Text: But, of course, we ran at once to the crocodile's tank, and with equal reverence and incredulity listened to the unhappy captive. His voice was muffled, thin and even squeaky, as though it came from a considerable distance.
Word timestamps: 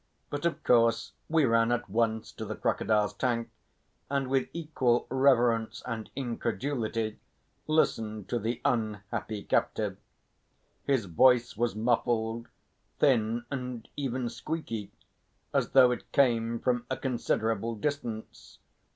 But, 0.31 0.47
of 0.47 0.63
course, 0.63 1.11
we 1.29 1.45
ran 1.45 1.71
at 1.71 1.87
once 1.87 2.31
to 2.31 2.43
the 2.43 2.55
crocodile's 2.55 3.13
tank, 3.13 3.51
and 4.09 4.29
with 4.31 4.49
equal 4.51 5.05
reverence 5.11 5.83
and 5.85 6.09
incredulity 6.15 7.19
listened 7.67 8.27
to 8.29 8.39
the 8.39 8.61
unhappy 8.65 9.43
captive. 9.43 9.97
His 10.87 11.05
voice 11.05 11.55
was 11.55 11.75
muffled, 11.75 12.47
thin 12.97 13.45
and 13.51 13.87
even 13.95 14.27
squeaky, 14.29 14.91
as 15.53 15.69
though 15.69 15.91
it 15.91 16.11
came 16.11 16.59
from 16.59 16.87
a 16.89 16.97
considerable 16.97 17.75
distance. 17.75 18.57